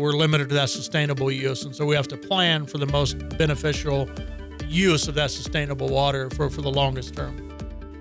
We're 0.00 0.12
limited 0.12 0.48
to 0.48 0.54
that 0.54 0.70
sustainable 0.70 1.30
use, 1.30 1.64
and 1.64 1.76
so 1.76 1.84
we 1.84 1.94
have 1.94 2.08
to 2.08 2.16
plan 2.16 2.64
for 2.64 2.78
the 2.78 2.86
most 2.86 3.18
beneficial 3.36 4.08
use 4.66 5.08
of 5.08 5.14
that 5.16 5.30
sustainable 5.30 5.90
water 5.90 6.30
for, 6.30 6.48
for 6.48 6.62
the 6.62 6.70
longest 6.70 7.14
term. 7.14 7.46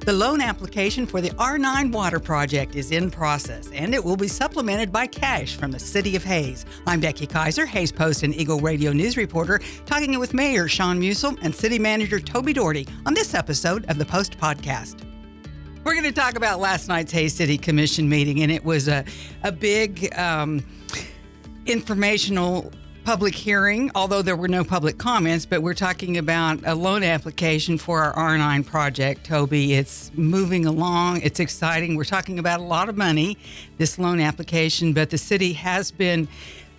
The 0.06 0.14
loan 0.14 0.40
application 0.40 1.06
for 1.06 1.20
the 1.20 1.32
R9 1.32 1.92
Water 1.92 2.22
Project 2.22 2.78
is 2.78 2.92
in 2.92 3.12
process, 3.12 3.70
and 3.74 3.94
it 3.94 4.02
will 4.02 4.16
be 4.16 4.30
supplemented 4.30 4.94
by 4.94 5.08
cash 5.08 5.58
from 5.58 5.72
the 5.72 5.80
City 5.80 6.16
of 6.16 6.24
Hays. 6.24 6.66
I'm 6.88 7.02
Becky 7.02 7.28
Kiser, 7.28 7.66
Hays 7.66 7.92
Post 7.92 8.24
and 8.24 8.34
Eagle 8.34 8.62
Radio 8.62 8.94
News 8.94 9.18
reporter, 9.18 9.60
talking 9.86 10.18
with 10.18 10.34
Mayor 10.34 10.70
Shaun 10.70 11.02
Musil 11.02 11.38
and 11.42 11.54
City 11.54 11.80
Manager 11.80 12.22
Toby 12.22 12.54
Dougherty 12.54 12.88
on 13.06 13.14
this 13.14 13.34
episode 13.34 13.84
of 13.90 13.98
the 13.98 14.06
Post 14.06 14.38
Podcast. 14.38 15.04
We're 15.84 15.94
going 15.94 16.06
to 16.06 16.14
talk 16.14 16.38
about 16.38 16.62
last 16.62 16.88
night's 16.88 17.12
Hays 17.12 17.34
City 17.34 17.58
Commission 17.58 18.08
meeting, 18.08 18.42
and 18.42 18.50
it 18.50 18.64
was 18.64 18.88
a, 18.88 19.04
a 19.44 19.52
big 19.52 20.18
um, 20.18 20.64
informational 21.66 22.72
public 23.04 23.34
hearing, 23.34 23.90
although 23.96 24.22
there 24.22 24.36
were 24.36 24.48
no 24.48 24.64
public 24.64 24.98
comments, 24.98 25.46
but 25.46 25.64
we're 25.64 25.74
talking 25.74 26.18
about 26.18 26.60
a 26.66 26.76
loan 26.76 27.04
application 27.04 27.78
for 27.78 28.04
our 28.04 28.14
R9 28.14 28.66
project, 28.66 29.26
Toby. 29.26 29.74
It's 29.74 30.12
moving 30.14 30.66
along, 30.66 31.22
it's 31.22 31.40
exciting. 31.40 31.96
We're 31.96 32.04
talking 32.04 32.38
about 32.38 32.60
a 32.60 32.64
lot 32.64 32.88
of 32.88 32.98
money, 32.98 33.38
this 33.78 33.98
loan 33.98 34.20
application, 34.20 34.94
but 34.94 35.10
the 35.10 35.18
city 35.18 35.54
has 35.54 35.90
been 35.92 36.28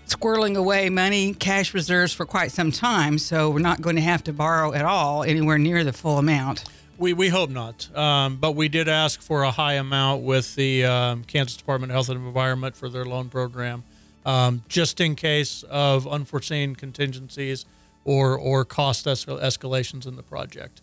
squirreling 0.07 0.57
away 0.57 0.89
money, 0.89 1.35
cash 1.35 1.75
reserves 1.75 2.13
for 2.13 2.27
quite 2.27 2.53
some 2.53 2.71
time, 2.71 3.19
so 3.19 3.51
we're 3.51 3.59
not 3.59 3.81
going 3.81 3.97
to 3.97 4.03
have 4.03 4.23
to 4.25 4.33
borrow 4.33 4.73
at 4.73 4.85
all 4.85 5.25
anywhere 5.25 5.59
near 5.59 5.83
the 5.83 5.93
full 5.93 6.19
amount. 6.19 6.65
We, 6.97 7.13
we 7.13 7.29
hope 7.29 7.51
not, 7.51 7.89
um, 7.97 8.37
but 8.37 8.53
we 8.53 8.69
did 8.69 8.87
ask 8.89 9.21
for 9.21 9.43
a 9.43 9.51
high 9.51 9.75
amount 9.75 10.23
with 10.23 10.55
the 10.55 10.85
um, 10.85 11.25
Kansas 11.25 11.57
Department 11.57 11.91
of 11.91 11.95
Health 11.95 12.09
and 12.11 12.25
Environment 12.25 12.77
for 12.77 12.89
their 12.89 13.05
loan 13.05 13.31
program 13.31 13.85
um, 14.27 14.63
just 14.69 15.01
in 15.01 15.15
case 15.15 15.63
of 15.65 16.07
unforeseen 16.07 16.75
contingencies 16.75 17.67
or 18.05 18.37
or 18.39 18.65
cost 18.65 19.07
es- 19.07 19.25
escalations 19.25 20.07
in 20.07 20.17
the 20.17 20.23
project. 20.23 20.83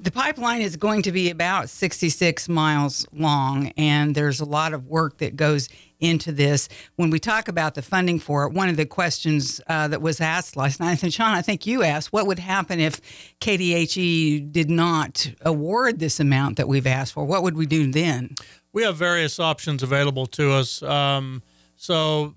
The 0.00 0.10
pipeline 0.10 0.62
is 0.62 0.76
going 0.76 1.02
to 1.02 1.12
be 1.12 1.30
about 1.30 1.70
66 1.70 2.48
miles 2.48 3.06
long, 3.12 3.68
and 3.76 4.14
there's 4.14 4.40
a 4.40 4.44
lot 4.44 4.74
of 4.74 4.88
work 4.88 5.18
that 5.18 5.36
goes 5.36 5.68
into 6.00 6.32
this. 6.32 6.68
When 6.96 7.10
we 7.10 7.18
talk 7.18 7.48
about 7.48 7.74
the 7.74 7.82
funding 7.82 8.18
for 8.18 8.44
it, 8.44 8.52
one 8.52 8.68
of 8.68 8.76
the 8.76 8.86
questions 8.86 9.60
uh, 9.68 9.88
that 9.88 10.02
was 10.02 10.20
asked 10.20 10.56
last 10.56 10.80
night, 10.80 11.02
and 11.02 11.12
Shaun, 11.12 11.34
I 11.34 11.42
think 11.42 11.66
you 11.66 11.82
asked, 11.82 12.12
what 12.12 12.26
would 12.26 12.38
happen 12.38 12.80
if 12.80 13.00
KDHE 13.40 14.50
did 14.50 14.70
not 14.70 15.30
award 15.42 15.98
this 15.98 16.18
amount 16.18 16.56
that 16.56 16.68
we've 16.68 16.86
asked 16.86 17.12
for? 17.12 17.24
What 17.24 17.42
would 17.42 17.56
we 17.56 17.66
do 17.66 17.90
then? 17.92 18.34
We 18.72 18.82
have 18.82 18.96
various 18.96 19.38
options 19.38 19.82
available 19.82 20.26
to 20.28 20.52
us. 20.52 20.82
Um, 20.82 21.42
so 21.76 22.34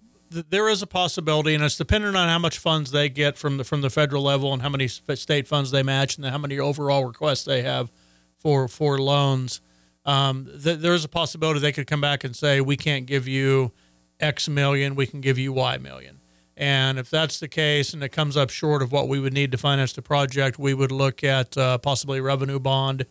there 0.50 0.70
is 0.70 0.81
a 0.81 0.88
possibility, 0.88 1.53
and 1.53 1.64
it's 1.64 1.78
dependent 1.78 2.16
on 2.16 2.28
how 2.28 2.39
much 2.39 2.58
funds 2.58 2.92
they 2.92 3.09
get 3.09 3.38
from 3.38 3.58
the 3.58 3.64
from 3.64 3.81
the 3.81 3.89
federal 3.89 4.23
level 4.23 4.53
and 4.53 4.62
how 4.62 4.70
many 4.70 4.88
state 4.88 5.48
funds 5.48 5.72
they 5.72 5.84
match, 5.84 6.17
and 6.17 6.26
how 6.26 6.38
many 6.38 6.59
overall 6.59 7.06
requests 7.06 7.44
they 7.44 7.62
have 7.62 7.92
for 8.38 8.67
for 8.67 9.00
loans. 9.00 9.61
Um, 10.06 10.45
th- 10.45 10.80
there 10.80 10.94
is 10.94 11.06
a 11.06 11.09
possibility 11.09 11.59
they 11.59 11.72
could 11.72 11.88
come 11.88 12.02
back 12.02 12.23
and 12.23 12.36
say 12.36 12.59
we 12.59 12.76
can't 12.76 13.06
give 13.06 13.28
you 13.28 13.72
X 14.20 14.50
million, 14.50 14.95
we 14.95 15.08
can 15.08 15.22
give 15.22 15.38
you 15.38 15.54
Y 15.54 15.78
million. 15.78 16.20
And 16.56 17.00
if 17.00 17.09
that's 17.09 17.39
the 17.39 17.48
case, 17.48 17.94
and 17.94 18.04
it 18.04 18.09
comes 18.09 18.38
up 18.38 18.50
short 18.50 18.81
of 18.81 18.92
what 18.92 19.08
we 19.08 19.20
would 19.20 19.34
need 19.34 19.52
to 19.54 19.58
finance 19.58 19.94
the 19.94 20.04
project, 20.04 20.59
we 20.59 20.73
would 20.73 20.92
look 20.92 21.23
at 21.23 21.58
uh, 21.58 21.78
possibly 21.80 22.22
revenue 22.22 22.59
bond 22.59 23.06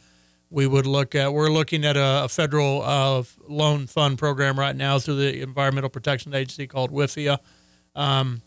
we 0.53 0.67
would 0.67 0.87
look 0.87 1.15
at. 1.15 1.33
We're 1.33 1.51
looking 1.51 1.85
at 1.85 1.97
a, 1.97 2.25
a 2.25 2.29
federal 2.29 2.83
uh, 2.83 3.23
loan 3.49 3.87
fund 3.87 4.19
program 4.19 4.59
right 4.59 4.77
now 4.77 4.99
through 4.99 5.17
the 5.17 5.41
Environmental 5.41 5.91
Protection 5.91 6.35
Agency 6.35 6.67
called 6.67 6.93
WIFIA. 6.93 7.39
Um, 7.95 8.43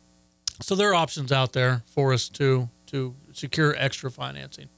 so 0.62 0.76
there 0.76 0.90
are 0.92 0.96
options 0.96 1.32
out 1.32 1.54
there 1.54 1.84
for 1.88 2.14
us 2.14 2.30
to 2.30 2.70
to 2.88 3.16
secure 3.34 3.76
extra 3.78 4.12
financing. 4.12 4.70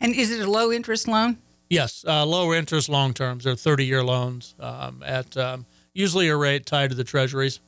And 0.00 0.14
is 0.14 0.30
it 0.30 0.40
a 0.40 0.50
low 0.50 0.72
interest 0.72 1.06
loan? 1.06 1.38
Yes, 1.68 2.04
uh, 2.06 2.24
low 2.24 2.52
interest 2.52 2.88
long 2.88 3.12
terms. 3.12 3.44
They're 3.44 3.54
30 3.54 3.84
year 3.84 4.02
loans 4.02 4.54
um, 4.58 5.02
at 5.04 5.36
um, 5.36 5.66
usually 5.92 6.28
a 6.28 6.36
rate 6.36 6.66
tied 6.66 6.90
to 6.90 6.96
the 6.96 7.04
treasuries. 7.04 7.60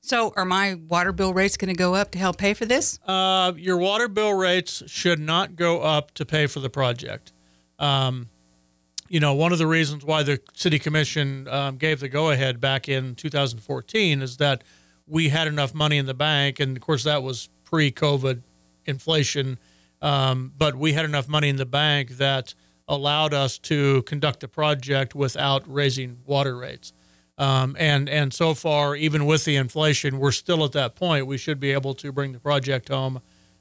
So, 0.00 0.32
are 0.36 0.44
my 0.44 0.74
water 0.74 1.12
bill 1.12 1.34
rates 1.34 1.56
going 1.56 1.72
to 1.72 1.78
go 1.78 1.94
up 1.94 2.12
to 2.12 2.18
help 2.18 2.38
pay 2.38 2.54
for 2.54 2.64
this? 2.64 3.00
Uh, 3.06 3.52
your 3.56 3.76
water 3.76 4.06
bill 4.06 4.34
rates 4.34 4.82
should 4.86 5.18
not 5.18 5.56
go 5.56 5.80
up 5.80 6.12
to 6.14 6.24
pay 6.24 6.46
for 6.46 6.60
the 6.60 6.70
project. 6.70 7.32
Um, 7.78 8.28
you 9.08 9.20
know, 9.20 9.34
one 9.34 9.52
of 9.52 9.58
the 9.58 9.66
reasons 9.66 10.04
why 10.04 10.22
the 10.22 10.40
city 10.54 10.78
commission 10.78 11.46
um, 11.48 11.76
gave 11.76 12.00
the 12.00 12.08
go 12.08 12.30
ahead 12.30 12.60
back 12.60 12.88
in 12.88 13.14
2014 13.14 14.22
is 14.22 14.38
that 14.38 14.64
we 15.06 15.28
had 15.28 15.46
enough 15.46 15.74
money 15.74 15.98
in 15.98 16.06
the 16.06 16.14
bank, 16.14 16.58
and 16.58 16.76
of 16.76 16.82
course 16.82 17.04
that 17.04 17.22
was 17.22 17.48
pre-COVID 17.64 18.42
inflation, 18.84 19.58
um, 20.02 20.52
but 20.58 20.74
we 20.74 20.92
had 20.92 21.04
enough 21.04 21.28
money 21.28 21.48
in 21.48 21.56
the 21.56 21.66
bank 21.66 22.10
that 22.18 22.54
allowed 22.88 23.34
us 23.34 23.58
to 23.58 24.02
conduct 24.02 24.40
the 24.40 24.48
project 24.48 25.14
without 25.14 25.62
raising 25.72 26.18
water 26.24 26.56
rates. 26.56 26.92
Um, 27.38 27.76
and 27.78 28.08
and 28.08 28.32
so 28.32 28.54
far, 28.54 28.96
even 28.96 29.26
with 29.26 29.44
the 29.44 29.56
inflation, 29.56 30.18
we're 30.18 30.32
still 30.32 30.64
at 30.64 30.72
that 30.72 30.94
point. 30.94 31.26
We 31.26 31.36
should 31.36 31.60
be 31.60 31.72
able 31.72 31.92
to 31.94 32.10
bring 32.10 32.32
the 32.32 32.40
project 32.40 32.88
home 32.88 33.20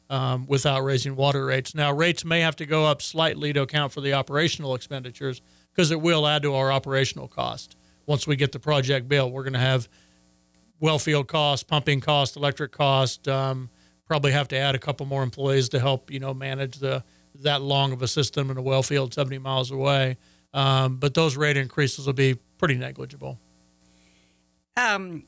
um, 0.09 0.45
without 0.47 0.81
raising 0.81 1.16
water 1.16 1.45
rates. 1.45 1.73
Now, 1.73 1.91
rates 1.91 2.23
may 2.23 2.41
have 2.41 2.55
to 2.57 2.66
go 2.66 2.85
up 2.85 3.01
slightly 3.01 3.53
to 3.53 3.61
account 3.61 3.91
for 3.91 4.01
the 4.01 4.13
operational 4.13 4.75
expenditures 4.75 5.41
because 5.73 5.91
it 5.91 6.01
will 6.01 6.27
add 6.27 6.43
to 6.43 6.53
our 6.53 6.71
operational 6.71 7.27
cost. 7.27 7.75
Once 8.05 8.27
we 8.27 8.35
get 8.35 8.51
the 8.51 8.59
project 8.59 9.07
built, 9.07 9.31
we're 9.31 9.43
going 9.43 9.53
to 9.53 9.59
have 9.59 9.89
well 10.79 10.99
field 10.99 11.27
cost, 11.27 11.67
pumping 11.67 12.01
cost, 12.01 12.35
electric 12.35 12.71
cost. 12.71 13.27
Um, 13.27 13.69
probably 14.05 14.31
have 14.31 14.47
to 14.49 14.57
add 14.57 14.75
a 14.75 14.79
couple 14.79 15.05
more 15.05 15.23
employees 15.23 15.69
to 15.69 15.79
help 15.79 16.11
you 16.11 16.19
know 16.19 16.33
manage 16.33 16.77
the 16.77 17.03
that 17.41 17.61
long 17.61 17.91
of 17.91 18.01
a 18.01 18.07
system 18.07 18.49
in 18.49 18.57
a 18.57 18.61
well 18.61 18.83
field 18.83 19.13
70 19.13 19.39
miles 19.39 19.72
away. 19.72 20.17
Um, 20.53 20.97
but 20.97 21.13
those 21.13 21.35
rate 21.35 21.57
increases 21.57 22.05
will 22.05 22.13
be 22.13 22.35
pretty 22.57 22.75
negligible. 22.75 23.39
Um, 24.77 25.23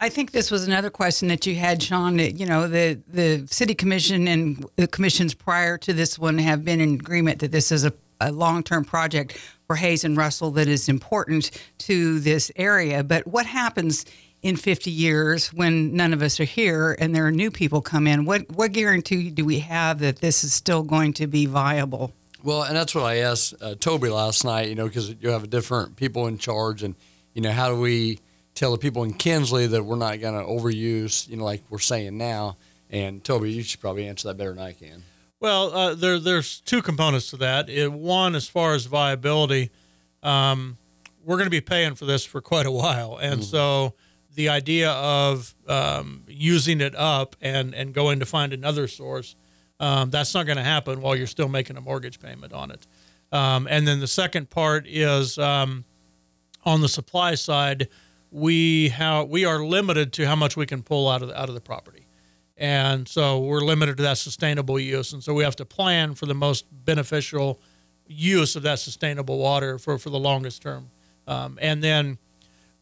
I 0.00 0.08
think 0.08 0.32
this 0.32 0.50
was 0.50 0.66
another 0.66 0.90
question 0.90 1.28
that 1.28 1.46
you 1.46 1.54
had, 1.54 1.82
Shaun. 1.82 2.16
That, 2.18 2.38
you 2.38 2.46
know, 2.46 2.68
the 2.68 3.00
the 3.08 3.46
city 3.50 3.74
commission 3.74 4.28
and 4.28 4.64
the 4.76 4.86
commissions 4.86 5.34
prior 5.34 5.78
to 5.78 5.92
this 5.92 6.18
one 6.18 6.38
have 6.38 6.64
been 6.64 6.80
in 6.80 6.94
agreement 6.94 7.40
that 7.40 7.52
this 7.52 7.72
is 7.72 7.84
a, 7.84 7.92
a 8.20 8.32
long 8.32 8.62
term 8.62 8.84
project 8.84 9.38
for 9.66 9.76
Hays 9.76 10.04
and 10.04 10.16
Russell 10.16 10.50
that 10.52 10.68
is 10.68 10.88
important 10.88 11.50
to 11.78 12.20
this 12.20 12.52
area. 12.56 13.02
But 13.02 13.26
what 13.26 13.46
happens 13.46 14.04
in 14.42 14.56
50 14.56 14.90
years 14.90 15.52
when 15.52 15.94
none 15.96 16.12
of 16.12 16.22
us 16.22 16.38
are 16.38 16.44
here 16.44 16.96
and 17.00 17.14
there 17.14 17.26
are 17.26 17.32
new 17.32 17.50
people 17.50 17.80
come 17.80 18.06
in? 18.06 18.24
What 18.24 18.50
what 18.50 18.72
guarantee 18.72 19.30
do 19.30 19.44
we 19.44 19.60
have 19.60 20.00
that 20.00 20.16
this 20.16 20.44
is 20.44 20.52
still 20.52 20.82
going 20.82 21.14
to 21.14 21.26
be 21.26 21.46
viable? 21.46 22.12
Well, 22.42 22.62
and 22.62 22.76
that's 22.76 22.94
what 22.94 23.04
I 23.04 23.16
asked 23.16 23.54
uh, 23.60 23.74
Toby 23.74 24.08
last 24.08 24.44
night. 24.44 24.68
You 24.68 24.74
know, 24.74 24.86
because 24.86 25.14
you 25.20 25.30
have 25.30 25.48
different 25.50 25.96
people 25.96 26.26
in 26.26 26.38
charge, 26.38 26.82
and 26.82 26.94
you 27.34 27.42
know, 27.42 27.50
how 27.50 27.70
do 27.70 27.80
we 27.80 28.20
tell 28.56 28.72
the 28.72 28.78
people 28.78 29.04
in 29.04 29.12
Kinsley 29.12 29.68
that 29.68 29.84
we're 29.84 29.96
not 29.96 30.20
going 30.20 30.34
to 30.34 30.44
overuse, 30.44 31.28
you 31.28 31.36
know, 31.36 31.44
like 31.44 31.62
we're 31.70 31.78
saying 31.78 32.18
now. 32.18 32.56
And 32.90 33.22
Toby, 33.22 33.52
you 33.52 33.62
should 33.62 33.80
probably 33.80 34.08
answer 34.08 34.28
that 34.28 34.36
better 34.36 34.52
than 34.52 34.62
I 34.62 34.72
can. 34.72 35.04
Well, 35.38 35.72
uh, 35.72 35.94
there, 35.94 36.18
there's 36.18 36.60
two 36.62 36.82
components 36.82 37.30
to 37.30 37.36
that. 37.36 37.68
It, 37.68 37.92
one, 37.92 38.34
as 38.34 38.48
far 38.48 38.74
as 38.74 38.86
viability, 38.86 39.70
um, 40.22 40.78
we're 41.24 41.36
going 41.36 41.46
to 41.46 41.50
be 41.50 41.60
paying 41.60 41.94
for 41.94 42.06
this 42.06 42.24
for 42.24 42.40
quite 42.40 42.66
a 42.66 42.70
while, 42.70 43.18
and 43.20 43.40
mm-hmm. 43.40 43.42
so 43.42 43.94
the 44.34 44.48
idea 44.48 44.90
of 44.92 45.54
um, 45.68 46.22
using 46.28 46.80
it 46.80 46.94
up 46.94 47.36
and 47.40 47.74
and 47.74 47.92
going 47.92 48.20
to 48.20 48.26
find 48.26 48.52
another 48.52 48.86
source, 48.86 49.34
um, 49.80 50.10
that's 50.10 50.32
not 50.34 50.46
going 50.46 50.56
to 50.56 50.64
happen 50.64 51.00
while 51.00 51.16
you're 51.16 51.26
still 51.26 51.48
making 51.48 51.76
a 51.76 51.80
mortgage 51.80 52.20
payment 52.20 52.52
on 52.52 52.70
it. 52.70 52.86
Um, 53.32 53.66
and 53.68 53.86
then 53.86 54.00
the 54.00 54.06
second 54.06 54.48
part 54.50 54.86
is 54.86 55.36
um, 55.36 55.84
on 56.64 56.80
the 56.80 56.88
supply 56.88 57.34
side 57.34 57.88
we 58.36 58.90
have 58.90 59.30
we 59.30 59.46
are 59.46 59.64
limited 59.64 60.12
to 60.12 60.26
how 60.26 60.36
much 60.36 60.58
we 60.58 60.66
can 60.66 60.82
pull 60.82 61.08
out 61.08 61.22
of 61.22 61.28
the, 61.28 61.40
out 61.40 61.48
of 61.48 61.54
the 61.54 61.60
property, 61.60 62.06
and 62.58 63.08
so 63.08 63.38
we're 63.38 63.62
limited 63.62 63.96
to 63.96 64.02
that 64.02 64.18
sustainable 64.18 64.78
use, 64.78 65.14
and 65.14 65.24
so 65.24 65.32
we 65.32 65.42
have 65.42 65.56
to 65.56 65.64
plan 65.64 66.14
for 66.14 66.26
the 66.26 66.34
most 66.34 66.66
beneficial 66.70 67.58
use 68.06 68.54
of 68.54 68.62
that 68.62 68.78
sustainable 68.78 69.38
water 69.38 69.78
for 69.78 69.96
for 69.96 70.10
the 70.10 70.18
longest 70.18 70.60
term, 70.60 70.90
um, 71.26 71.58
and 71.62 71.82
then 71.82 72.18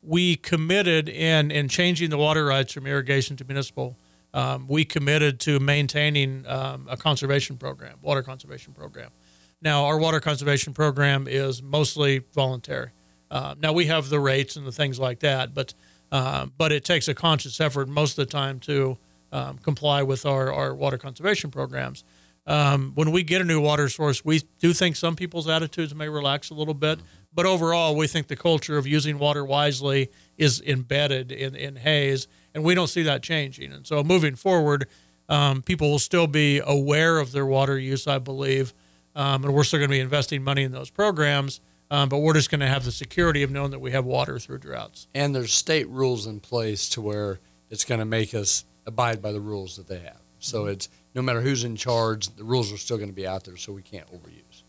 we 0.02 0.34
committed 0.34 1.08
in 1.08 1.52
in 1.52 1.68
changing 1.68 2.10
the 2.10 2.18
water 2.18 2.46
rights 2.46 2.72
from 2.72 2.84
irrigation 2.84 3.36
to 3.36 3.44
municipal. 3.44 3.96
Um, 4.32 4.66
we 4.66 4.84
committed 4.84 5.38
to 5.40 5.60
maintaining 5.60 6.44
um, 6.48 6.88
a 6.90 6.96
conservation 6.96 7.58
program, 7.58 7.98
water 8.02 8.24
conservation 8.24 8.72
program. 8.72 9.10
Now, 9.62 9.84
our 9.84 9.98
water 9.98 10.18
conservation 10.18 10.74
program 10.74 11.28
is 11.28 11.62
mostly 11.62 12.24
voluntary. 12.34 12.90
Uh, 13.34 13.56
now 13.60 13.72
we 13.72 13.86
have 13.86 14.10
the 14.10 14.20
rates 14.20 14.54
and 14.54 14.64
the 14.64 14.70
things 14.70 15.00
like 15.00 15.18
that, 15.18 15.52
but 15.52 15.74
uh, 16.12 16.46
but 16.56 16.70
it 16.70 16.84
takes 16.84 17.08
a 17.08 17.14
conscious 17.14 17.60
effort 17.60 17.88
most 17.88 18.16
of 18.16 18.24
the 18.24 18.30
time 18.30 18.60
to 18.60 18.96
um, 19.32 19.58
comply 19.58 20.00
with 20.04 20.24
our, 20.24 20.52
our 20.52 20.72
water 20.72 20.96
conservation 20.96 21.50
programs. 21.50 22.04
Um, 22.46 22.92
when 22.94 23.10
we 23.10 23.24
get 23.24 23.40
a 23.40 23.44
new 23.44 23.60
water 23.60 23.88
source, 23.88 24.24
we 24.24 24.42
do 24.60 24.72
think 24.72 24.94
some 24.94 25.16
people's 25.16 25.48
attitudes 25.48 25.92
may 25.92 26.08
relax 26.08 26.50
a 26.50 26.54
little 26.54 26.74
bit, 26.74 27.00
but 27.32 27.44
overall, 27.44 27.96
we 27.96 28.06
think 28.06 28.28
the 28.28 28.36
culture 28.36 28.78
of 28.78 28.86
using 28.86 29.18
water 29.18 29.44
wisely 29.44 30.10
is 30.38 30.60
embedded 30.60 31.32
in, 31.32 31.56
in 31.56 31.74
Hays, 31.74 32.28
and 32.54 32.62
we 32.62 32.76
don't 32.76 32.86
see 32.86 33.02
that 33.02 33.24
changing. 33.24 33.72
And 33.72 33.84
so 33.84 34.04
moving 34.04 34.36
forward, 34.36 34.86
um, 35.28 35.62
people 35.62 35.90
will 35.90 35.98
still 35.98 36.28
be 36.28 36.60
aware 36.64 37.18
of 37.18 37.32
their 37.32 37.46
water 37.46 37.76
use, 37.76 38.06
I 38.06 38.18
believe, 38.18 38.72
um, 39.16 39.42
and 39.42 39.52
we're 39.52 39.64
still 39.64 39.80
going 39.80 39.90
to 39.90 39.96
be 39.96 40.00
investing 40.00 40.44
money 40.44 40.62
in 40.62 40.70
those 40.70 40.90
programs. 40.90 41.60
Um, 41.90 42.08
but 42.08 42.18
we're 42.18 42.34
just 42.34 42.50
going 42.50 42.60
to 42.60 42.66
have 42.66 42.84
the 42.84 42.92
security 42.92 43.42
of 43.42 43.50
knowing 43.50 43.70
that 43.70 43.78
we 43.78 43.92
have 43.92 44.04
water 44.04 44.38
through 44.38 44.58
droughts. 44.58 45.06
And 45.14 45.34
there's 45.34 45.52
state 45.52 45.88
rules 45.88 46.26
in 46.26 46.40
place 46.40 46.88
to 46.90 47.00
where 47.00 47.40
it's 47.70 47.84
going 47.84 48.00
to 48.00 48.04
make 48.04 48.34
us 48.34 48.64
abide 48.86 49.22
by 49.22 49.32
the 49.32 49.40
rules 49.40 49.76
that 49.76 49.86
they 49.86 49.98
have. 49.98 50.20
So 50.38 50.66
it's 50.66 50.88
no 51.14 51.22
matter 51.22 51.40
who's 51.40 51.64
in 51.64 51.76
charge, 51.76 52.34
the 52.36 52.44
rules 52.44 52.72
are 52.72 52.76
still 52.76 52.96
going 52.96 53.08
to 53.08 53.14
be 53.14 53.26
out 53.26 53.44
there, 53.44 53.56
so 53.56 53.72
we 53.72 53.82
can't 53.82 54.06
overuse. 54.08 54.64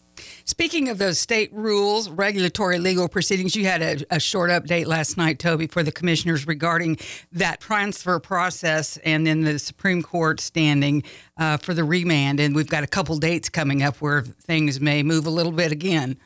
Speaking 0.46 0.90
of 0.90 0.98
those 0.98 1.20
state 1.20 1.52
rules, 1.54 2.10
regulatory 2.10 2.80
legal 2.80 3.08
proceedings, 3.08 3.56
you 3.56 3.66
had 3.66 3.82
a, 3.82 4.16
a, 4.16 4.20
short 4.20 4.50
update 4.50 4.86
last 4.86 5.18
night, 5.18 5.40
Toby, 5.40 5.68
for 5.68 5.84
the 5.84 5.92
commissioners 5.92 6.48
regarding 6.48 6.98
that 7.34 7.60
transfer 7.60 8.20
process 8.20 8.98
and 8.98 9.28
then 9.28 9.42
the 9.42 9.60
Supreme 9.60 10.02
Court 10.02 10.40
standing 10.40 11.04
uh, 11.38 11.58
for 11.58 11.74
the 11.74 11.84
remand. 11.84 12.40
And 12.40 12.56
we've 12.56 12.70
got 12.70 12.84
a 12.84 12.88
couple 12.88 13.18
dates 13.18 13.50
coming 13.50 13.84
up 13.84 13.98
where 13.98 14.22
things 14.22 14.80
may 14.80 15.04
move 15.04 15.26
a 15.26 15.32
little 15.32 15.52
bit 15.52 15.72
again. 15.72 16.18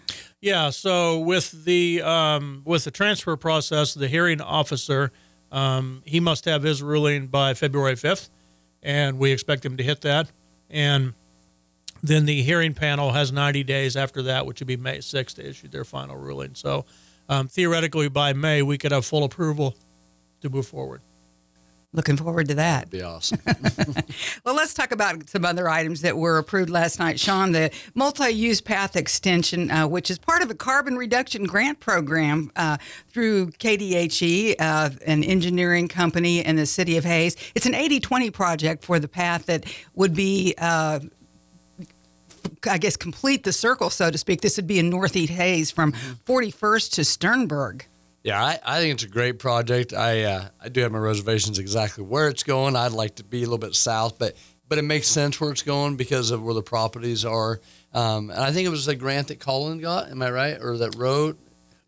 Yeah. 0.42 0.70
So 0.70 1.20
with 1.20 1.66
the 1.66 2.02
um, 2.02 2.62
with 2.66 2.86
the 2.86 2.92
transfer 2.92 3.36
process, 3.36 3.94
the 3.94 4.08
hearing 4.08 4.42
officer 4.42 5.12
um, 5.52 6.02
he 6.06 6.20
must 6.20 6.46
have 6.46 6.64
his 6.64 6.82
ruling 6.82 7.28
by 7.28 7.54
February 7.54 7.96
fifth, 7.96 8.30
and 8.84 9.18
we 9.18 9.32
expect 9.32 9.66
him 9.66 9.78
to 9.78 9.84
hit 9.84 10.02
that. 10.02 10.32
And 10.70 11.14
then 12.04 12.26
the 12.26 12.42
hearing 12.44 12.74
panel 12.74 13.12
has 13.12 13.32
90 13.32 13.64
days 13.64 13.98
after 13.98 14.22
that, 14.24 14.46
which 14.46 14.62
would 14.62 14.68
be 14.68 14.78
May 14.78 15.00
6th, 15.00 15.36
to 15.36 15.50
issue 15.50 15.68
their 15.68 15.84
final 15.84 16.16
ruling. 16.16 16.56
So 16.56 16.86
um, 17.28 17.48
theoretically, 17.48 18.10
by 18.10 18.34
May, 18.34 18.62
we 18.62 18.78
could 18.78 18.92
have 18.92 19.06
full 19.06 19.24
approval 19.24 19.76
to 20.42 20.50
move 20.50 20.68
forward. 20.68 21.02
Looking 21.92 22.18
forward 22.18 22.48
to 22.50 22.56
that. 22.56 22.92
That'd 22.92 22.92
be 22.92 23.02
awesome. 23.02 23.40
well, 24.46 24.54
let's 24.54 24.76
talk 24.76 24.92
about 24.92 25.28
some 25.28 25.44
other 25.44 25.68
items 25.68 26.02
that 26.02 26.16
were 26.16 26.38
approved 26.38 26.70
last 26.70 27.00
night. 27.00 27.20
Shaun, 27.20 27.52
the 27.52 27.72
multi 27.96 28.30
use 28.30 28.62
path 28.62 28.96
extension, 28.96 29.72
uh, 29.72 29.88
which 29.88 30.12
is 30.12 30.20
part 30.20 30.44
of 30.44 30.52
a 30.52 30.56
carbon 30.56 30.98
reduction 30.98 31.46
grant 31.46 31.80
program 31.80 32.52
uh, 32.56 32.78
through 33.08 33.48
KDHE, 33.54 34.56
uh, 34.60 34.92
an 35.08 35.24
engineering 35.24 35.88
company 35.88 36.46
in 36.46 36.58
the 36.58 36.68
city 36.68 36.96
of 36.96 37.06
Hays. 37.06 37.36
It's 37.56 37.66
an 37.66 37.74
80 37.74 38.02
20 38.02 38.30
project 38.30 38.86
for 38.86 39.00
the 39.00 39.08
path 39.08 39.48
that 39.48 39.66
would 39.96 40.14
be 40.14 40.54
uh, 40.60 41.00
I 42.70 42.78
guess, 42.78 42.98
complete 42.98 43.44
the 43.44 43.54
circle, 43.54 43.90
so 43.90 44.12
to 44.12 44.18
speak, 44.18 44.42
this 44.42 44.58
would 44.58 44.68
be 44.68 44.80
in 44.80 44.90
Northeast 44.90 45.32
Hays 45.32 45.72
from 45.72 45.94
41st 46.26 46.92
to 46.94 47.06
Sternberg. 47.06 47.86
Yeah, 48.30 48.44
I, 48.44 48.60
I 48.64 48.80
think 48.80 48.94
it's 48.94 49.04
a 49.04 49.08
great 49.08 49.40
project. 49.40 49.92
I 49.92 50.24
uh, 50.24 50.50
I 50.62 50.70
do 50.70 50.82
have 50.82 50.92
my 50.92 51.00
reservations 51.00 51.58
exactly 51.58 52.04
where 52.04 52.28
it's 52.28 52.44
going. 52.44 52.76
I'd 52.76 52.92
like 52.92 53.16
to 53.16 53.24
be 53.24 53.40
a 53.40 53.42
little 53.42 53.58
bit 53.58 53.74
south, 53.74 54.20
but 54.20 54.36
but 54.68 54.78
it 54.78 54.84
makes 54.84 55.08
sense 55.08 55.42
where 55.42 55.50
it's 55.50 55.64
going 55.64 55.96
because 55.96 56.30
of 56.30 56.44
where 56.44 56.54
the 56.54 56.62
properties 56.62 57.26
are. 57.26 57.60
Um, 57.92 58.30
and 58.30 58.40
I 58.40 58.52
think 58.52 58.68
it 58.68 58.70
was 58.70 58.88
a 58.88 58.96
grant 58.96 59.30
that 59.30 59.40
Colin 59.40 59.80
got. 59.80 60.12
Am 60.12 60.22
I 60.22 60.30
right? 60.30 60.58
Or 60.62 60.78
that 60.78 60.96
road? 60.96 61.38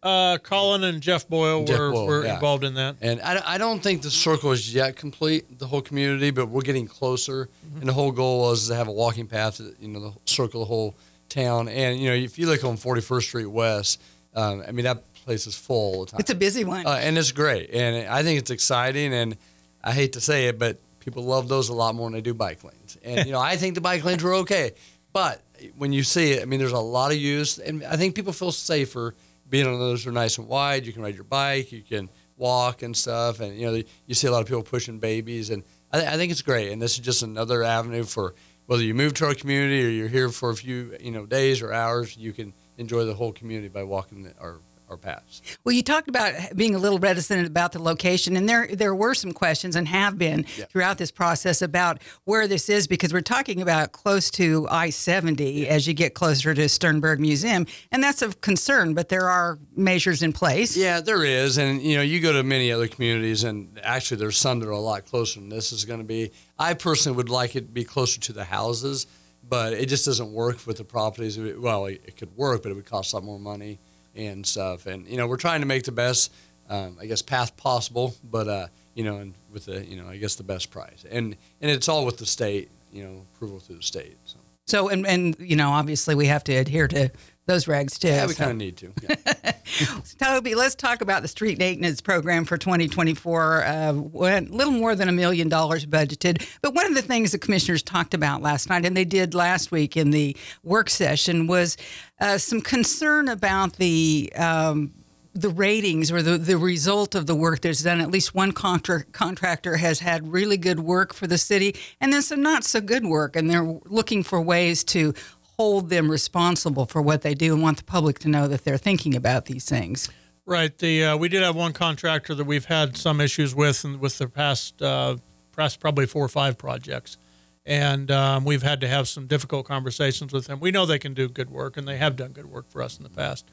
Uh, 0.02 0.40
Colin 0.40 0.84
and 0.84 1.00
Jeff 1.00 1.30
Boyle 1.30 1.64
Jeff 1.64 1.78
were, 1.78 1.92
Boyle, 1.92 2.08
were 2.08 2.26
yeah. 2.26 2.34
involved 2.34 2.64
in 2.64 2.74
that. 2.74 2.96
And 3.02 3.22
I, 3.22 3.40
I 3.46 3.58
don't 3.60 3.84
think 3.84 4.02
the 4.02 4.10
circle 4.10 4.52
is 4.52 4.74
yet 4.74 4.96
complete, 4.96 5.60
the 5.60 5.68
whole 5.68 5.84
community, 5.84 6.32
but 6.32 6.48
we're 6.48 6.62
getting 6.62 6.88
closer. 6.88 7.50
And 7.76 7.88
the 7.88 7.94
whole 7.94 8.12
goal 8.12 8.40
was 8.40 8.68
to 8.68 8.74
have 8.74 8.88
a 8.88 8.92
walking 8.92 9.28
path, 9.28 9.60
that, 9.60 9.76
you 9.80 9.90
know, 9.90 10.00
the 10.00 10.14
circle 10.26 10.62
the 10.62 10.66
whole 10.66 10.96
town. 11.30 11.70
And 11.70 12.00
you 12.00 12.10
know, 12.10 12.16
if 12.16 12.40
you 12.40 12.48
look 12.48 12.64
on 12.64 12.78
41st 12.78 13.22
Street 13.22 13.46
West, 13.46 14.02
um, 14.34 14.64
I 14.68 14.72
mean 14.72 14.86
that 14.86 15.04
place 15.32 15.48
is 15.48 15.56
full 15.56 15.96
all 15.96 16.06
the 16.06 16.12
time. 16.12 16.20
It's 16.20 16.30
a 16.30 16.36
busy 16.36 16.64
one. 16.64 16.86
uh, 16.86 17.00
and 17.02 17.18
it's 17.18 17.32
great, 17.32 17.70
and 17.72 18.08
I 18.08 18.22
think 18.24 18.40
it's 18.40 18.52
exciting. 18.52 19.14
And 19.14 19.38
I 19.84 19.94
hate 19.94 20.14
to 20.14 20.22
say 20.22 20.48
it, 20.48 20.60
but 20.60 20.80
people 21.00 21.24
love 21.24 21.48
those 21.48 21.70
a 21.70 21.74
lot 21.74 21.96
more 21.96 22.08
than 22.08 22.14
they 22.14 22.22
do 22.22 22.34
bike 22.34 22.64
lanes. 22.64 22.98
And 23.04 23.26
you 23.26 23.32
know, 23.32 23.40
I 23.40 23.56
think 23.56 23.76
the 23.76 23.82
bike 23.82 24.04
lanes 24.04 24.24
were 24.24 24.36
okay, 24.36 24.74
but 25.14 25.42
when 25.78 25.94
you 25.94 26.04
see 26.04 26.34
it, 26.34 26.42
I 26.42 26.46
mean, 26.46 26.60
there's 26.60 26.72
a 26.74 26.80
lot 26.80 27.12
of 27.12 27.18
use, 27.18 27.60
and 27.60 27.84
I 27.86 27.96
think 27.96 28.16
people 28.16 28.34
feel 28.34 28.52
safer 28.52 29.16
being 29.50 29.68
on 29.68 29.80
those. 29.80 30.06
Are 30.06 30.12
nice 30.12 30.38
and 30.38 30.48
wide. 30.48 30.86
You 30.86 30.94
can 30.94 31.02
ride 31.02 31.16
your 31.16 31.24
bike, 31.24 31.72
you 31.72 31.82
can 31.82 32.10
walk 32.38 32.82
and 32.82 32.96
stuff, 32.96 33.40
and 33.40 33.58
you 33.58 33.72
know, 33.72 33.82
you 34.06 34.16
see 34.16 34.28
a 34.28 34.32
lot 34.32 34.42
of 34.42 34.48
people 34.48 34.64
pushing 34.64 35.00
babies, 35.00 35.50
and 35.50 35.64
I, 35.94 36.00
th- 36.00 36.12
I 36.12 36.18
think 36.18 36.32
it's 36.32 36.42
great. 36.42 36.72
And 36.72 36.82
this 36.82 36.94
is 36.94 37.00
just 37.00 37.24
another 37.24 37.64
avenue 37.64 38.04
for 38.04 38.36
whether 38.66 38.84
you 38.84 38.94
move 38.94 39.14
to 39.16 39.26
our 39.26 39.34
community 39.34 39.86
or 39.86 39.90
you're 39.90 40.08
here 40.08 40.30
for 40.30 40.50
a 40.50 40.56
few 40.56 40.96
you 41.00 41.12
know 41.12 41.26
days 41.26 41.62
or 41.62 41.72
hours, 41.74 42.18
you 42.18 42.34
can 42.34 42.54
enjoy 42.78 43.06
the 43.06 43.14
whole 43.14 43.32
community 43.32 43.68
by 43.68 43.84
walking 43.84 44.24
the, 44.24 44.34
our 44.40 44.60
our 44.92 44.98
paths. 44.98 45.42
Well, 45.64 45.74
you 45.74 45.82
talked 45.82 46.10
about 46.10 46.34
being 46.56 46.76
a 46.76 46.78
little 46.78 47.00
reticent 47.00 47.48
about 47.48 47.72
the 47.72 47.80
location, 47.82 48.36
and 48.36 48.48
there 48.48 48.68
there 48.68 48.94
were 48.94 49.16
some 49.16 49.32
questions 49.32 49.76
and 49.76 49.88
have 49.88 50.18
been 50.18 50.46
Yeah. 50.58 50.66
throughout 50.66 50.98
this 50.98 51.12
process 51.12 51.62
about 51.62 52.02
where 52.26 52.48
this 52.48 52.68
is 52.70 52.88
because 52.88 53.14
we're 53.14 53.22
talking 53.22 53.62
about 53.62 53.94
close 53.94 54.30
to 54.32 54.68
I 54.70 54.90
seventy 54.90 55.68
as 55.68 55.88
you 55.88 55.94
get 55.94 56.14
closer 56.14 56.54
to 56.54 56.68
Sternberg 56.68 57.20
Museum, 57.22 57.66
and 57.92 58.04
that's 58.04 58.22
of 58.22 58.42
concern. 58.42 58.94
But 58.94 59.08
there 59.10 59.30
are 59.30 59.58
measures 59.76 60.22
in 60.22 60.34
place. 60.34 60.76
Yeah, 60.76 61.00
there 61.00 61.24
is, 61.24 61.58
and 61.58 61.82
you 61.82 61.96
know, 61.96 62.04
you 62.04 62.20
go 62.20 62.34
to 62.34 62.44
many 62.44 62.72
other 62.72 62.88
communities, 62.88 63.44
and 63.46 63.80
actually, 63.84 64.18
there's 64.18 64.38
some 64.38 64.60
that 64.60 64.68
are 64.68 64.72
a 64.72 64.80
lot 64.80 65.06
closer 65.06 65.40
than 65.40 65.48
this 65.50 65.72
is 65.72 65.86
going 65.86 66.00
to 66.02 66.06
be. 66.06 66.32
I 66.60 66.74
personally 66.74 67.16
would 67.16 67.30
like 67.30 67.56
it 67.56 67.62
to 67.62 67.72
be 67.72 67.86
closer 67.86 68.20
to 68.20 68.34
the 68.34 68.44
houses, 68.44 69.08
but 69.48 69.72
it 69.72 69.86
just 69.88 70.06
doesn't 70.06 70.34
work 70.34 70.68
with 70.68 70.78
the 70.78 70.84
properties. 70.84 71.40
Well, 71.40 71.86
it 71.86 72.02
it 72.06 72.18
could 72.18 72.36
work, 72.36 72.62
but 72.64 72.72
it 72.74 72.76
would 72.76 72.86
cost 72.86 73.14
a 73.14 73.16
lot 73.16 73.24
more 73.24 73.40
money 73.40 73.80
and 74.16 74.46
stuff. 74.46 74.86
And 74.86 75.08
you 75.08 75.18
know, 75.18 75.28
we're 75.28 75.38
trying 75.38 75.62
to 75.62 75.68
make 75.68 75.84
the 75.84 75.92
best, 75.92 76.34
um, 76.70 76.98
I 77.00 77.06
guess, 77.06 77.22
path 77.22 77.56
possible, 77.58 78.16
but 78.24 78.48
uh, 78.48 78.68
you 78.94 79.04
know, 79.04 79.18
and 79.18 79.34
with 79.52 79.66
the 79.66 79.86
you 79.86 80.02
know, 80.02 80.08
I 80.08 80.18
guess 80.18 80.36
the 80.36 80.44
best 80.44 80.72
price, 80.72 81.06
and 81.10 81.36
and 81.62 81.72
it's 81.72 81.88
all 81.90 82.06
with 82.06 82.18
the 82.18 82.26
state, 82.26 82.70
you 82.92 83.04
know, 83.04 83.26
approval 83.34 83.60
through 83.60 83.78
the 83.78 83.84
state. 83.84 84.18
So 84.26 84.38
So, 84.68 84.90
and 84.90 85.06
and 85.08 85.36
you 85.40 85.56
know, 85.56 85.72
obviously, 85.72 86.16
we 86.16 86.28
have 86.28 86.44
to 86.46 86.54
adhere 86.54 86.88
to 86.90 87.12
those 87.48 87.66
regs 87.66 87.98
too. 88.00 88.08
yeah, 88.10 88.26
we 88.28 88.34
So- 88.34 88.40
kind 88.46 88.52
of 88.52 88.58
need 88.58 88.78
to. 88.78 88.94
Yeah. 89.02 89.52
Toby, 90.20 90.54
let's 90.56 90.76
talk 90.76 91.02
about 91.02 91.22
the 91.22 91.28
street 91.28 91.58
maintenance 91.58 92.02
program 92.02 92.46
for 92.46 92.58
2024. 92.58 93.64
Uh, 93.64 93.92
a 93.92 93.94
little 93.94 94.72
more 94.74 94.96
than 94.96 95.10
a 95.10 95.12
million 95.14 95.50
dollars 95.50 95.86
budgeted. 95.86 96.48
But 96.62 96.74
one 96.74 96.86
of 96.86 96.94
the 96.94 97.02
things 97.02 97.32
the 97.32 97.40
commissioners 97.40 97.82
talked 97.82 98.14
about 98.14 98.42
last 98.42 98.70
night, 98.70 98.86
and 98.86 98.96
they 98.96 99.06
did 99.06 99.34
last 99.34 99.72
week 99.72 99.96
in 99.98 100.12
the 100.12 100.36
work 100.64 100.90
session, 100.90 101.48
was 101.48 101.78
uh, 102.20 102.38
some 102.38 102.62
concern 102.62 103.28
about 103.28 103.74
the. 103.78 104.32
Um, 104.36 104.94
the 105.34 105.48
ratings 105.48 106.12
or 106.12 106.22
the, 106.22 106.38
the 106.38 106.58
result 106.58 107.16
of 107.16 107.26
the 107.26 107.34
work 107.36 107.62
that's 107.62 107.82
done. 107.84 108.02
At 108.02 108.12
least 108.12 108.36
one 108.36 108.52
contra- 108.52 109.06
contractor 109.14 109.78
has 109.78 110.02
had 110.02 110.30
really 110.30 110.58
good 110.58 110.82
work 110.82 111.14
for 111.14 111.26
the 111.26 111.38
city, 111.38 111.74
and 112.02 112.12
then 112.12 112.22
some 112.22 112.42
not 112.42 112.66
so 112.66 112.82
good 112.82 113.06
work. 113.06 113.38
And 113.38 113.50
they're 113.50 113.64
looking 113.86 114.24
for 114.24 114.42
ways 114.42 114.84
to 114.84 115.14
hold 115.62 115.90
them 115.90 116.10
responsible 116.10 116.88
for 116.88 117.04
what 117.04 117.22
they 117.22 117.36
do 117.36 117.54
and 117.54 117.62
want 117.62 117.78
the 117.78 117.84
public 117.84 118.18
to 118.18 118.28
know 118.28 118.48
that 118.48 118.64
they're 118.64 118.80
thinking 118.80 119.16
about 119.16 119.46
these 119.46 119.64
things. 119.64 120.10
Right. 120.44 120.76
The 120.76 121.06
uh, 121.06 121.18
we 121.18 121.30
did 121.30 121.44
have 121.44 121.56
one 121.56 121.72
contractor 121.72 122.34
that 122.34 122.46
we've 122.46 122.66
had 122.66 122.98
some 122.98 123.22
issues 123.22 123.54
with, 123.54 123.86
and 123.86 124.00
with 124.00 124.18
the 124.18 124.28
past, 124.28 124.82
uh, 124.82 125.18
past 125.56 125.80
probably 125.80 126.08
four 126.08 126.26
or 126.26 126.30
five 126.30 126.58
projects, 126.58 127.18
and 127.64 128.10
um, 128.10 128.44
we've 128.44 128.64
had 128.64 128.82
to 128.82 128.88
have 128.88 129.08
some 129.08 129.28
difficult 129.28 129.68
conversations 129.68 130.34
with 130.34 130.48
them. 130.48 130.60
We 130.60 130.72
know 130.72 130.88
they 130.88 130.98
can 130.98 131.14
do 131.14 131.30
good 131.30 131.52
work, 131.52 131.78
and 131.78 131.88
they 131.88 131.98
have 131.98 132.16
done 132.16 132.32
good 132.32 132.48
work 132.48 132.68
for 132.72 132.82
us 132.82 132.98
in 132.98 133.04
the 133.04 133.12
past. 133.12 133.46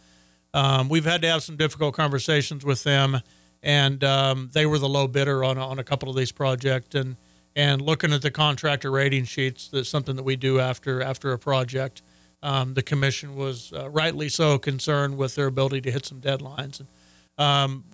Um, 0.55 0.88
we've 0.88 1.05
had 1.05 1.21
to 1.23 1.29
have 1.29 1.43
some 1.43 1.59
difficult 1.59 1.95
conversations 1.95 2.65
with 2.65 2.85
them, 2.85 3.21
and 3.62 4.03
um, 4.03 4.49
they 4.55 4.65
were 4.65 4.79
the 4.79 4.88
low 4.88 5.09
bidder 5.09 5.45
on 5.45 5.59
on 5.59 5.79
a 5.79 5.85
couple 5.85 6.09
of 6.09 6.17
these 6.17 6.33
projects, 6.33 6.95
and 6.95 7.17
and 7.59 7.83
looking 7.83 8.12
at 8.12 8.23
the 8.23 8.31
contractor 8.31 8.88
rating 8.88 9.25
sheets, 9.25 9.67
that's 9.67 9.88
something 9.88 10.15
that 10.15 10.23
we 10.23 10.37
do 10.37 10.61
after 10.61 11.03
after 11.03 11.33
a 11.33 11.38
project. 11.38 12.03
Um, 12.41 12.75
the 12.75 12.83
commission 12.83 13.35
was 13.35 13.73
uh, 13.73 13.91
rightly 13.91 14.29
so 14.29 14.59
concerned 14.59 15.19
with 15.19 15.35
their 15.35 15.49
ability 15.49 15.81
to 15.81 15.91
hit 15.91 16.07
some 16.07 16.21
deadlines. 16.21 16.79
And, 16.79 16.88
um, 17.37 17.85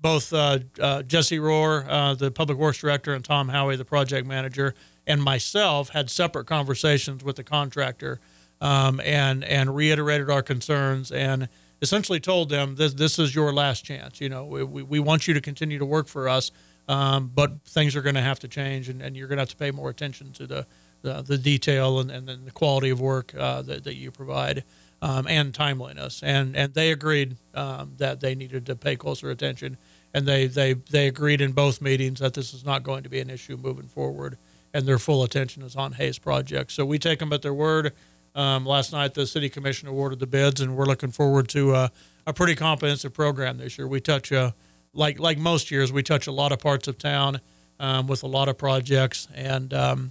both 0.00 0.32
uh, 0.32 0.60
uh, 0.80 1.02
Jesse 1.02 1.38
Rohr, 1.38 1.84
uh, 1.88 2.14
the 2.14 2.30
public 2.30 2.56
works 2.56 2.78
director, 2.78 3.12
and 3.12 3.24
Tom 3.24 3.48
Howie, 3.48 3.74
the 3.74 3.84
project 3.84 4.24
manager, 4.24 4.72
and 5.04 5.20
myself 5.20 5.88
had 5.88 6.08
separate 6.10 6.46
conversations 6.46 7.24
with 7.24 7.34
the 7.34 7.42
contractor 7.42 8.20
um, 8.60 9.00
and 9.00 9.42
and 9.42 9.74
reiterated 9.74 10.30
our 10.30 10.42
concerns 10.42 11.10
and 11.10 11.48
essentially 11.82 12.20
told 12.20 12.50
them 12.50 12.76
this 12.76 12.94
this 12.94 13.18
is 13.18 13.34
your 13.34 13.52
last 13.52 13.84
chance. 13.84 14.20
You 14.20 14.28
know, 14.28 14.44
we, 14.44 14.62
we, 14.62 14.82
we 14.84 15.00
want 15.00 15.26
you 15.26 15.34
to 15.34 15.40
continue 15.40 15.80
to 15.80 15.86
work 15.86 16.06
for 16.06 16.28
us, 16.28 16.52
um, 16.88 17.30
but 17.32 17.62
things 17.64 17.94
are 17.94 18.02
going 18.02 18.14
to 18.14 18.22
have 18.22 18.40
to 18.40 18.48
change, 18.48 18.88
and, 18.88 19.02
and 19.02 19.16
you're 19.16 19.28
going 19.28 19.36
to 19.36 19.42
have 19.42 19.50
to 19.50 19.56
pay 19.56 19.70
more 19.70 19.90
attention 19.90 20.32
to 20.32 20.46
the 20.46 20.66
the, 21.02 21.22
the 21.22 21.38
detail 21.38 22.00
and, 22.00 22.10
and 22.10 22.26
the 22.28 22.50
quality 22.50 22.90
of 22.90 23.00
work 23.00 23.32
uh, 23.38 23.62
that, 23.62 23.84
that 23.84 23.94
you 23.94 24.10
provide 24.10 24.64
um, 25.00 25.26
and 25.28 25.54
timeliness. 25.54 26.22
And 26.22 26.56
and 26.56 26.74
they 26.74 26.90
agreed 26.90 27.36
um, 27.54 27.92
that 27.98 28.20
they 28.20 28.34
needed 28.34 28.66
to 28.66 28.76
pay 28.76 28.96
closer 28.96 29.30
attention, 29.30 29.76
and 30.12 30.26
they, 30.26 30.46
they 30.46 30.74
they 30.74 31.06
agreed 31.06 31.40
in 31.40 31.52
both 31.52 31.80
meetings 31.80 32.20
that 32.20 32.34
this 32.34 32.52
is 32.52 32.64
not 32.64 32.82
going 32.82 33.02
to 33.04 33.08
be 33.08 33.20
an 33.20 33.30
issue 33.30 33.56
moving 33.56 33.88
forward, 33.88 34.38
and 34.74 34.86
their 34.86 34.98
full 34.98 35.22
attention 35.22 35.62
is 35.62 35.76
on 35.76 35.92
Hays 35.92 36.18
project. 36.18 36.72
So 36.72 36.84
we 36.84 36.98
take 36.98 37.20
them 37.20 37.32
at 37.32 37.42
their 37.42 37.54
word. 37.54 37.92
Um, 38.34 38.66
last 38.66 38.92
night, 38.92 39.14
the 39.14 39.26
city 39.26 39.48
commission 39.48 39.88
awarded 39.88 40.20
the 40.20 40.26
bids, 40.26 40.60
and 40.60 40.76
we're 40.76 40.84
looking 40.84 41.10
forward 41.10 41.48
to 41.50 41.74
uh, 41.74 41.88
a 42.26 42.32
pretty 42.32 42.54
comprehensive 42.54 43.12
program 43.12 43.58
this 43.58 43.78
year. 43.78 43.88
We 43.88 44.00
touch, 44.00 44.30
uh, 44.30 44.52
like 44.98 45.18
like 45.18 45.38
most 45.38 45.70
years, 45.70 45.90
we 45.92 46.02
touch 46.02 46.26
a 46.26 46.32
lot 46.32 46.52
of 46.52 46.58
parts 46.58 46.88
of 46.88 46.98
town. 46.98 47.40
um, 47.80 48.06
with 48.08 48.22
a 48.24 48.26
lot 48.26 48.48
of 48.48 48.58
projects, 48.58 49.28
and 49.34 49.72
um, 49.72 50.10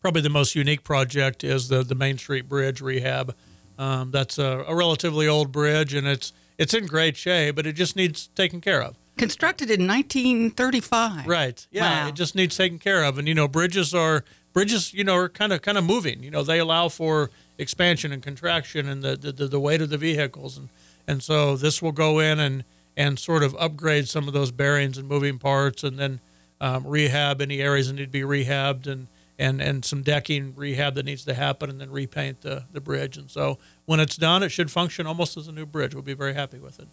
probably 0.00 0.22
the 0.22 0.30
most 0.30 0.54
unique 0.54 0.82
project 0.84 1.44
is 1.44 1.68
the 1.68 1.82
the 1.82 1.94
Main 1.94 2.18
Street 2.18 2.48
Bridge 2.48 2.80
rehab. 2.80 3.34
Um, 3.78 4.10
that's 4.10 4.38
a, 4.38 4.64
a 4.66 4.74
relatively 4.74 5.28
old 5.28 5.52
bridge, 5.52 5.92
and 5.94 6.06
it's 6.06 6.32
it's 6.58 6.74
in 6.74 6.86
great 6.86 7.16
shape, 7.16 7.56
but 7.56 7.66
it 7.66 7.74
just 7.74 7.94
needs 7.96 8.28
taken 8.28 8.60
care 8.60 8.82
of. 8.82 8.96
Constructed 9.18 9.70
in 9.70 9.86
1935. 9.86 11.26
Right. 11.26 11.66
Yeah. 11.70 12.04
Wow. 12.04 12.08
It 12.08 12.14
just 12.14 12.34
needs 12.34 12.56
taken 12.56 12.78
care 12.78 13.04
of. 13.04 13.18
And 13.18 13.28
you 13.28 13.34
know, 13.34 13.46
bridges 13.48 13.94
are 13.94 14.24
bridges. 14.54 14.94
You 14.94 15.04
know, 15.04 15.14
are 15.16 15.28
kind 15.28 15.52
of 15.52 15.60
kind 15.62 15.76
of 15.76 15.84
moving. 15.84 16.22
You 16.22 16.30
know, 16.30 16.42
they 16.42 16.58
allow 16.58 16.88
for 16.88 17.30
expansion 17.58 18.12
and 18.12 18.22
contraction 18.22 18.88
and 18.88 19.02
the 19.02 19.16
the, 19.16 19.46
the 19.46 19.60
weight 19.60 19.82
of 19.82 19.90
the 19.90 19.98
vehicles, 19.98 20.56
and 20.56 20.70
and 21.06 21.22
so 21.22 21.56
this 21.56 21.82
will 21.82 21.92
go 21.92 22.18
in 22.18 22.40
and 22.40 22.64
and 22.96 23.18
sort 23.18 23.42
of 23.42 23.56
upgrade 23.58 24.08
some 24.08 24.28
of 24.28 24.34
those 24.34 24.50
bearings 24.50 24.98
and 24.98 25.08
moving 25.08 25.38
parts, 25.38 25.82
and 25.84 25.98
then 25.98 26.20
um, 26.60 26.86
rehab 26.86 27.40
any 27.40 27.60
areas 27.60 27.88
that 27.88 27.94
need 27.94 28.04
to 28.04 28.10
be 28.10 28.22
rehabbed, 28.22 28.86
and 28.86 29.08
and 29.38 29.60
and 29.60 29.84
some 29.84 30.02
decking 30.02 30.54
rehab 30.56 30.94
that 30.94 31.04
needs 31.04 31.24
to 31.24 31.34
happen, 31.34 31.70
and 31.70 31.80
then 31.80 31.90
repaint 31.90 32.42
the 32.42 32.64
the 32.72 32.80
bridge. 32.80 33.16
And 33.16 33.30
so 33.30 33.58
when 33.86 34.00
it's 34.00 34.16
done, 34.16 34.42
it 34.42 34.50
should 34.50 34.70
function 34.70 35.06
almost 35.06 35.36
as 35.36 35.48
a 35.48 35.52
new 35.52 35.66
bridge. 35.66 35.94
We'll 35.94 36.02
be 36.02 36.14
very 36.14 36.34
happy 36.34 36.58
with 36.58 36.78
it. 36.78 36.88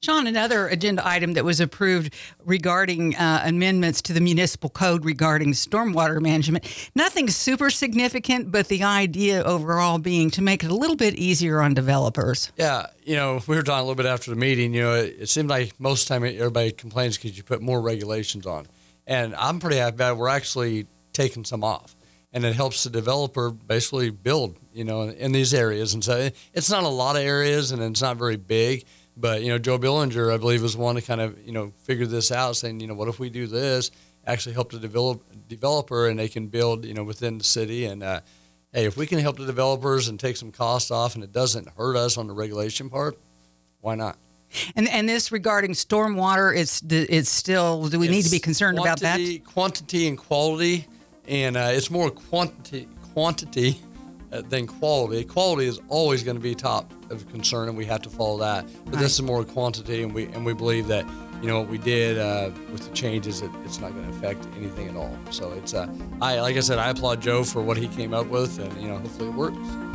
Shaun, 0.00 0.26
another 0.26 0.68
agenda 0.68 1.06
item 1.06 1.34
that 1.34 1.44
was 1.44 1.60
approved 1.60 2.14
regarding 2.44 3.16
uh, 3.16 3.42
amendments 3.44 4.02
to 4.02 4.12
the 4.12 4.20
municipal 4.20 4.70
code 4.70 5.04
regarding 5.04 5.52
stormwater 5.52 6.20
management. 6.20 6.64
Nothing 6.94 7.28
super 7.28 7.70
significant, 7.70 8.50
but 8.50 8.68
the 8.68 8.82
idea 8.82 9.42
overall 9.42 9.98
being 9.98 10.30
to 10.30 10.42
make 10.42 10.64
it 10.64 10.70
a 10.70 10.74
little 10.74 10.96
bit 10.96 11.14
easier 11.14 11.60
on 11.60 11.74
developers. 11.74 12.52
Yeah, 12.56 12.86
you 13.04 13.16
know, 13.16 13.40
we 13.46 13.56
were 13.56 13.62
talking 13.62 13.80
a 13.80 13.82
little 13.82 13.94
bit 13.94 14.06
after 14.06 14.30
the 14.30 14.36
meeting. 14.36 14.74
You 14.74 14.82
know, 14.82 14.94
it, 14.94 15.16
it 15.20 15.28
seemed 15.28 15.48
like 15.48 15.78
most 15.78 16.02
of 16.02 16.08
the 16.08 16.14
time 16.14 16.36
everybody 16.38 16.72
complains 16.72 17.16
because 17.16 17.36
you 17.36 17.42
put 17.42 17.62
more 17.62 17.80
regulations 17.80 18.46
on, 18.46 18.66
and 19.06 19.34
I'm 19.34 19.60
pretty 19.60 19.76
happy 19.76 20.02
it. 20.02 20.16
We're 20.16 20.28
actually 20.28 20.86
taking 21.12 21.44
some 21.44 21.64
off, 21.64 21.94
and 22.32 22.44
it 22.44 22.54
helps 22.54 22.84
the 22.84 22.90
developer 22.90 23.50
basically 23.50 24.10
build. 24.10 24.58
You 24.72 24.84
know, 24.84 25.02
in, 25.02 25.12
in 25.12 25.32
these 25.32 25.54
areas, 25.54 25.94
and 25.94 26.02
so 26.02 26.30
it's 26.52 26.70
not 26.70 26.84
a 26.84 26.88
lot 26.88 27.16
of 27.16 27.22
areas, 27.22 27.70
and 27.70 27.82
it's 27.82 28.02
not 28.02 28.16
very 28.16 28.36
big. 28.36 28.84
But 29.16 29.42
you 29.42 29.48
know, 29.48 29.58
Joe 29.58 29.78
Billinger, 29.78 30.32
I 30.32 30.36
believe, 30.38 30.62
was 30.62 30.76
one 30.76 30.96
to 30.96 31.02
kind 31.02 31.20
of 31.20 31.38
you 31.46 31.52
know 31.52 31.72
figure 31.84 32.06
this 32.06 32.32
out, 32.32 32.56
saying, 32.56 32.80
you 32.80 32.86
know, 32.86 32.94
what 32.94 33.08
if 33.08 33.18
we 33.18 33.30
do 33.30 33.46
this? 33.46 33.90
Actually, 34.26 34.54
help 34.54 34.72
the 34.72 34.78
develop 34.78 35.22
developer, 35.48 36.08
and 36.08 36.18
they 36.18 36.28
can 36.28 36.48
build, 36.48 36.84
you 36.84 36.94
know, 36.94 37.04
within 37.04 37.38
the 37.38 37.44
city. 37.44 37.84
And 37.84 38.02
uh, 38.02 38.20
hey, 38.72 38.86
if 38.86 38.96
we 38.96 39.06
can 39.06 39.18
help 39.20 39.36
the 39.36 39.46
developers 39.46 40.08
and 40.08 40.18
take 40.18 40.36
some 40.36 40.50
costs 40.50 40.90
off, 40.90 41.14
and 41.14 41.22
it 41.22 41.30
doesn't 41.32 41.68
hurt 41.76 41.96
us 41.96 42.16
on 42.18 42.26
the 42.26 42.32
regulation 42.34 42.90
part, 42.90 43.16
why 43.80 43.94
not? 43.94 44.16
And 44.76 44.88
and 44.88 45.08
this 45.08 45.30
regarding 45.30 45.72
stormwater, 45.72 46.56
it's 46.56 46.82
it's 46.88 47.30
still. 47.30 47.86
Do 47.88 47.98
we 47.98 48.08
need 48.08 48.22
to 48.22 48.30
be 48.30 48.36
It's 48.36 48.44
concerned 48.44 48.78
about 48.78 49.00
that? 49.00 49.16
quantity- 49.16 49.38
Quantity 49.40 50.08
and 50.08 50.18
quality, 50.18 50.86
and 51.28 51.56
uh, 51.56 51.68
it's 51.72 51.90
more 51.90 52.10
quantity 52.10 52.88
quantity 53.12 53.80
uh, 54.32 54.42
than 54.48 54.66
quality. 54.66 55.22
Quality 55.24 55.66
is 55.66 55.80
always 55.88 56.22
going 56.24 56.36
to 56.36 56.42
be 56.42 56.54
top 56.54 56.92
of 57.14 57.28
concern, 57.30 57.68
and 57.68 57.76
we 57.76 57.84
have 57.86 58.02
to 58.02 58.10
follow 58.10 58.38
that. 58.38 58.66
But 58.86 58.98
this 58.98 59.14
is 59.14 59.22
more 59.22 59.44
quantity, 59.44 60.02
and 60.02 60.14
we 60.14 60.26
and 60.26 60.44
we 60.44 60.54
believe 60.54 60.86
that 60.88 61.06
you 61.40 61.48
know 61.48 61.60
what 61.60 61.68
we 61.68 61.78
did 61.78 62.18
uh, 62.18 62.50
with 62.72 62.88
the 62.88 62.94
changes, 62.94 63.42
it, 63.42 63.50
it's 63.64 63.80
not 63.80 63.92
going 63.92 64.10
to 64.10 64.16
affect 64.16 64.46
anything 64.56 64.88
at 64.88 64.96
all. 64.96 65.16
So 65.30 65.52
it's 65.52 65.74
uh, 65.74 65.92
I 66.20 66.40
like 66.40 66.56
I 66.56 66.60
said, 66.60 66.78
I 66.78 66.90
applaud 66.90 67.20
Joe 67.20 67.44
for 67.44 67.62
what 67.62 67.76
he 67.76 67.88
came 67.88 68.14
up 68.14 68.26
with, 68.28 68.58
and 68.58 68.80
you 68.80 68.88
know 68.88 68.98
hopefully 68.98 69.28
it 69.28 69.34
works. 69.34 69.93